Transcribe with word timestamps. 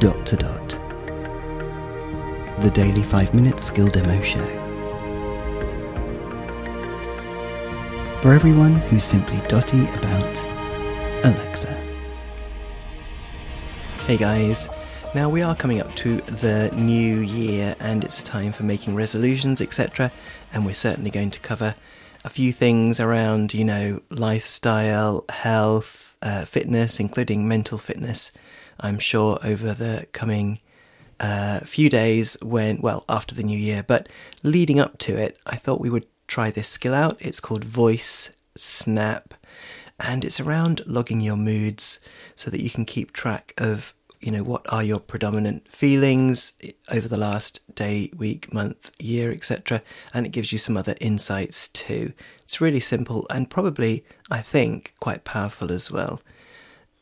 Dot 0.00 0.24
to 0.24 0.36
Dot. 0.36 0.68
The 2.62 2.70
daily 2.72 3.02
5 3.02 3.34
minute 3.34 3.60
skill 3.60 3.86
demo 3.86 4.18
show. 4.22 4.46
For 8.22 8.32
everyone 8.32 8.76
who's 8.76 9.04
simply 9.04 9.46
dotty 9.46 9.82
about 9.88 10.42
Alexa. 11.22 11.74
Hey 14.06 14.16
guys, 14.16 14.70
now 15.14 15.28
we 15.28 15.42
are 15.42 15.54
coming 15.54 15.82
up 15.82 15.94
to 15.96 16.22
the 16.22 16.70
new 16.74 17.18
year 17.18 17.76
and 17.78 18.02
it's 18.02 18.20
a 18.20 18.24
time 18.24 18.52
for 18.52 18.62
making 18.62 18.94
resolutions, 18.94 19.60
etc. 19.60 20.10
And 20.54 20.64
we're 20.64 20.72
certainly 20.72 21.10
going 21.10 21.30
to 21.32 21.40
cover 21.40 21.74
a 22.24 22.28
few 22.28 22.52
things 22.52 23.00
around, 23.00 23.54
you 23.54 23.64
know, 23.64 24.00
lifestyle, 24.10 25.24
health, 25.28 26.16
uh, 26.22 26.44
fitness, 26.44 27.00
including 27.00 27.48
mental 27.48 27.78
fitness. 27.78 28.30
I'm 28.78 28.98
sure 28.98 29.38
over 29.42 29.72
the 29.72 30.06
coming 30.12 30.60
uh, 31.18 31.60
few 31.60 31.88
days 31.90 32.36
when, 32.42 32.80
well, 32.80 33.04
after 33.08 33.34
the 33.34 33.42
new 33.42 33.58
year, 33.58 33.82
but 33.82 34.08
leading 34.42 34.80
up 34.80 34.98
to 34.98 35.16
it, 35.16 35.38
I 35.46 35.56
thought 35.56 35.80
we 35.80 35.90
would 35.90 36.06
try 36.26 36.50
this 36.50 36.68
skill 36.68 36.94
out. 36.94 37.16
It's 37.20 37.40
called 37.40 37.64
Voice 37.64 38.30
Snap 38.56 39.34
and 39.98 40.24
it's 40.24 40.40
around 40.40 40.82
logging 40.86 41.20
your 41.20 41.36
moods 41.36 42.00
so 42.34 42.50
that 42.50 42.62
you 42.62 42.70
can 42.70 42.84
keep 42.84 43.12
track 43.12 43.52
of 43.58 43.94
you 44.20 44.30
know 44.30 44.42
what 44.42 44.64
are 44.72 44.82
your 44.82 45.00
predominant 45.00 45.66
feelings 45.68 46.52
over 46.90 47.08
the 47.08 47.16
last 47.16 47.60
day 47.74 48.10
week 48.16 48.52
month 48.52 48.90
year 48.98 49.32
etc 49.32 49.82
and 50.12 50.26
it 50.26 50.30
gives 50.30 50.52
you 50.52 50.58
some 50.58 50.76
other 50.76 50.94
insights 51.00 51.68
too 51.68 52.12
it's 52.42 52.60
really 52.60 52.80
simple 52.80 53.26
and 53.30 53.50
probably 53.50 54.04
i 54.30 54.40
think 54.42 54.92
quite 55.00 55.24
powerful 55.24 55.72
as 55.72 55.90
well 55.90 56.20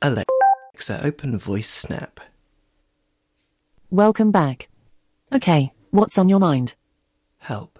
alexa 0.00 1.04
open 1.04 1.38
voice 1.38 1.70
snap 1.70 2.20
Welcome 3.90 4.30
back. 4.30 4.68
Okay, 5.32 5.72
what's 5.92 6.18
on 6.18 6.28
your 6.28 6.40
mind? 6.40 6.74
help 7.38 7.78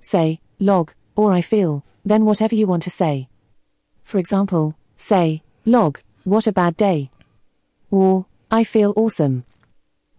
Say, 0.00 0.40
log, 0.58 0.92
or 1.14 1.32
I 1.32 1.40
feel, 1.40 1.82
then 2.04 2.26
whatever 2.26 2.54
you 2.54 2.66
want 2.66 2.82
to 2.82 2.90
say. 2.90 3.30
For 4.04 4.18
example, 4.18 4.76
say, 4.98 5.42
log, 5.64 6.00
what 6.24 6.46
a 6.46 6.52
bad 6.52 6.76
day. 6.76 7.10
Or, 7.90 8.26
I 8.50 8.64
feel 8.64 8.92
awesome. 8.96 9.44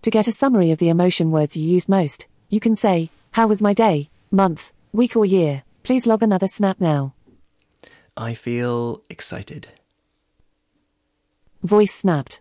To 0.03 0.09
get 0.11 0.27
a 0.27 0.31
summary 0.31 0.71
of 0.71 0.77
the 0.79 0.89
emotion 0.89 1.31
words 1.31 1.57
you 1.57 1.67
used 1.67 1.89
most, 1.89 2.27
you 2.49 2.59
can 2.59 2.75
say, 2.75 3.09
How 3.31 3.47
was 3.47 3.61
my 3.61 3.73
day, 3.73 4.09
month, 4.31 4.71
week, 4.93 5.15
or 5.15 5.25
year? 5.25 5.63
Please 5.83 6.05
log 6.05 6.21
another 6.23 6.47
snap 6.47 6.79
now. 6.79 7.13
i 8.15 8.33
feel 8.33 9.01
excited 9.09 9.69
Voice 11.63 11.93
snapped. 11.93 12.39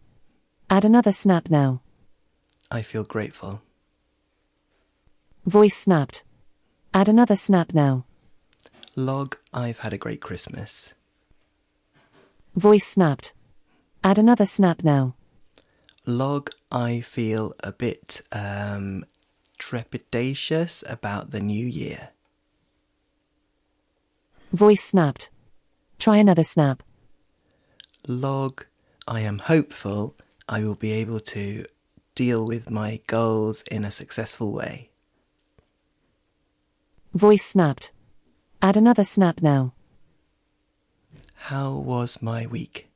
Add 0.70 0.84
another 0.84 1.12
snap 1.12 1.48
now. 1.50 1.80
i 2.70 2.82
feel 2.82 3.04
grateful 3.04 3.62
Voice 5.44 5.76
snapped. 5.76 6.22
Add 6.94 7.08
another 7.08 7.36
snap 7.36 7.72
now. 7.74 8.04
log 8.96 9.36
i've 9.52 9.78
had 9.78 9.92
a 9.92 9.98
great 9.98 10.20
christmas 10.20 10.94
Voice 12.54 12.86
snapped. 12.86 13.32
Add 14.02 14.18
another 14.18 14.46
snap 14.46 14.82
now. 14.82 15.14
Log 16.06 16.50
i 16.70 17.00
feel 17.00 17.52
a 17.60 17.72
bit 17.72 18.20
um 18.32 19.04
trepidatious 19.58 20.84
about 20.88 21.30
the 21.32 21.40
new 21.40 21.66
year 21.66 22.10
Voice 24.52 24.82
snapped. 24.84 25.28
Try 25.98 26.16
another 26.18 26.44
snap. 26.44 26.82
log 28.06 28.64
i 29.08 29.20
am 29.20 29.38
hopeful 29.40 30.14
i 30.48 30.60
will 30.60 30.76
be 30.76 30.92
able 30.92 31.18
to 31.18 31.64
deal 32.14 32.46
with 32.46 32.70
my 32.70 33.00
goals 33.08 33.62
in 33.70 33.84
a 33.84 33.90
successful 33.90 34.52
way 34.52 34.90
Voice 37.14 37.44
snapped. 37.44 37.90
Add 38.62 38.76
another 38.76 39.04
snap 39.04 39.40
now. 39.42 39.72
how 41.50 41.72
was 41.72 42.22
my 42.22 42.46
week 42.46 42.88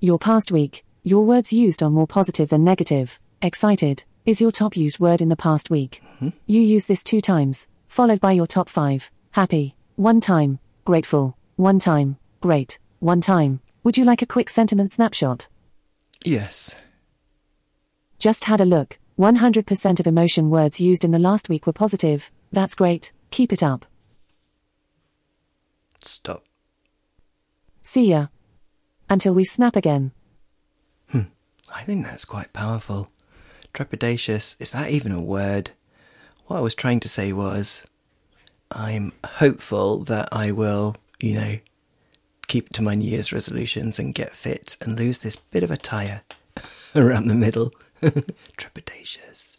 Your 0.00 0.18
past 0.18 0.50
week, 0.50 0.84
your 1.06 1.22
words 1.22 1.52
used 1.52 1.82
are 1.82 1.90
more 1.90 2.06
positive 2.06 2.48
than 2.48 2.64
negative. 2.64 3.20
Excited 3.42 4.04
is 4.24 4.40
your 4.40 4.50
top 4.50 4.74
used 4.74 4.98
word 4.98 5.20
in 5.20 5.28
the 5.28 5.36
past 5.36 5.68
week. 5.68 6.02
Mm-hmm. 6.14 6.30
You 6.46 6.62
use 6.62 6.86
this 6.86 7.04
two 7.04 7.20
times, 7.20 7.68
followed 7.88 8.20
by 8.20 8.32
your 8.32 8.46
top 8.46 8.70
five. 8.70 9.10
Happy, 9.32 9.76
one 9.96 10.18
time. 10.18 10.60
Grateful, 10.86 11.36
one 11.56 11.78
time. 11.78 12.16
Great, 12.40 12.78
one 13.00 13.20
time. 13.20 13.60
Would 13.82 13.98
you 13.98 14.06
like 14.06 14.22
a 14.22 14.26
quick 14.26 14.48
sentiment 14.48 14.90
snapshot? 14.90 15.46
yes 16.24 16.74
Just 18.18 18.46
had 18.46 18.62
a 18.62 18.64
look. 18.64 18.98
100% 19.18 20.00
of 20.00 20.06
emotion 20.06 20.48
words 20.48 20.80
used 20.80 21.04
in 21.04 21.10
the 21.10 21.18
last 21.18 21.50
week 21.50 21.66
were 21.66 21.72
positive. 21.74 22.30
That's 22.50 22.74
great. 22.74 23.12
Keep 23.30 23.52
it 23.52 23.62
up. 23.62 23.84
stop 26.02 26.44
See 27.82 28.06
ya. 28.06 28.28
Until 29.10 29.34
we 29.34 29.44
snap 29.44 29.76
again. 29.76 30.12
I 31.72 31.82
think 31.82 32.04
that's 32.04 32.24
quite 32.24 32.52
powerful 32.52 33.10
trepidatious 33.72 34.56
is 34.58 34.70
that 34.70 34.90
even 34.90 35.12
a 35.12 35.22
word 35.22 35.70
what 36.46 36.58
i 36.58 36.60
was 36.60 36.74
trying 36.74 37.00
to 37.00 37.08
say 37.08 37.32
was 37.32 37.86
i'm 38.70 39.12
hopeful 39.24 39.98
that 40.04 40.28
i 40.32 40.50
will 40.50 40.96
you 41.20 41.34
know 41.34 41.58
keep 42.46 42.70
to 42.70 42.82
my 42.82 42.94
New 42.94 43.10
Year's 43.10 43.32
resolutions 43.32 43.98
and 43.98 44.14
get 44.14 44.34
fit 44.34 44.76
and 44.80 44.98
lose 44.98 45.18
this 45.18 45.36
bit 45.36 45.62
of 45.62 45.70
a 45.70 45.76
tire 45.76 46.22
around 46.94 47.26
the 47.26 47.34
middle. 47.34 47.72
Trepidatious. 48.02 49.58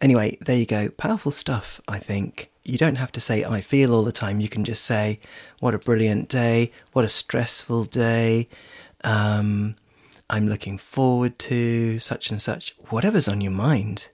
Anyway, 0.00 0.36
there 0.40 0.56
you 0.56 0.66
go. 0.66 0.90
Powerful 0.90 1.32
stuff, 1.32 1.80
I 1.88 1.98
think. 1.98 2.50
You 2.62 2.78
don't 2.78 2.96
have 2.96 3.12
to 3.12 3.20
say 3.20 3.44
I 3.44 3.60
feel 3.60 3.94
all 3.94 4.02
the 4.02 4.12
time. 4.12 4.40
You 4.40 4.48
can 4.48 4.64
just 4.64 4.84
say, 4.84 5.20
what 5.60 5.74
a 5.74 5.78
brilliant 5.78 6.28
day, 6.28 6.72
what 6.92 7.04
a 7.04 7.08
stressful 7.08 7.84
day, 7.86 8.48
um, 9.04 9.76
I'm 10.28 10.48
looking 10.48 10.76
forward 10.76 11.38
to 11.40 11.98
such 11.98 12.30
and 12.30 12.42
such. 12.42 12.74
Whatever's 12.90 13.28
on 13.28 13.40
your 13.40 13.52
mind. 13.52 14.08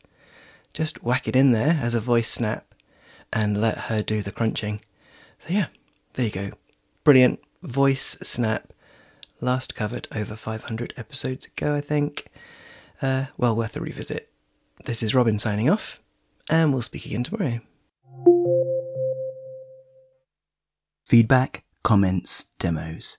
Just 0.74 1.02
whack 1.02 1.26
it 1.26 1.36
in 1.36 1.52
there 1.52 1.78
as 1.82 1.94
a 1.94 2.00
voice 2.00 2.28
snap 2.28 2.74
and 3.32 3.60
let 3.60 3.78
her 3.78 4.02
do 4.02 4.22
the 4.22 4.32
crunching. 4.32 4.80
So, 5.38 5.48
yeah, 5.48 5.66
there 6.14 6.26
you 6.26 6.32
go. 6.32 6.50
Brilliant 7.04 7.40
voice 7.62 8.16
snap. 8.22 8.72
Last 9.40 9.74
covered 9.74 10.06
over 10.14 10.36
500 10.36 10.94
episodes 10.96 11.46
ago, 11.46 11.74
I 11.74 11.80
think. 11.80 12.28
Uh, 13.00 13.26
well 13.36 13.56
worth 13.56 13.76
a 13.76 13.80
revisit. 13.80 14.30
This 14.84 15.02
is 15.02 15.14
Robin 15.14 15.38
signing 15.38 15.68
off, 15.68 16.00
and 16.48 16.72
we'll 16.72 16.82
speak 16.82 17.06
again 17.06 17.24
tomorrow. 17.24 17.60
Feedback, 21.06 21.64
comments, 21.82 22.46
demos. 22.58 23.18